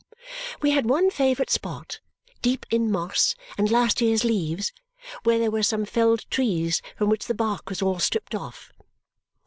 [0.63, 1.99] We had one favourite spot,
[2.41, 4.73] deep in moss and last year's leaves,
[5.21, 8.71] where there were some felled trees from which the bark was all stripped off.